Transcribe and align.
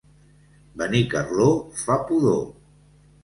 Benicarló 0.81 1.47
fa 1.83 1.99
pudor. 2.09 2.43